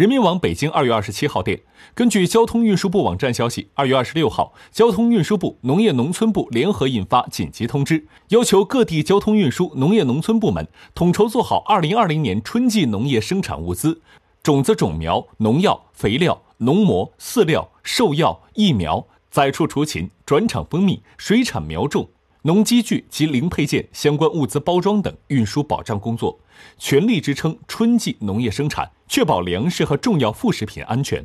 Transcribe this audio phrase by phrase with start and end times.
[0.00, 1.60] 人民网北京二月二十七号电，
[1.94, 14.00] 根据交通运输部网站消息，二月二十六号，交通运输部、农业农村部联合印发紧急通知，要求各地交通运输、农业农村部门统筹做好二零二零年春季农业生产物资、
[14.42, 22.08] 种子、种苗、农药、肥料、农膜、饲料、兽药、疫苗、宰畜畜禽、转场蜂蜜、水产苗种。
[22.42, 26.40] 农机具及零配件相关物资包装等运输保障工作，
[26.78, 31.24] 全力支撑春季农业生产，确保粮食和重要副食品安全。